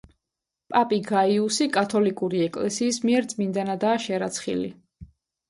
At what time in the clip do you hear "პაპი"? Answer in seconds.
0.75-0.97